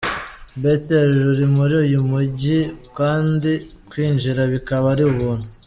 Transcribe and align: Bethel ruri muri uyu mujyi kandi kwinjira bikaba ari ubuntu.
Bethel 0.61 1.09
ruri 1.25 1.45
muri 1.55 1.73
uyu 1.83 1.99
mujyi 2.09 2.59
kandi 2.97 3.51
kwinjira 3.89 4.41
bikaba 4.53 4.85
ari 4.93 5.03
ubuntu. 5.11 5.47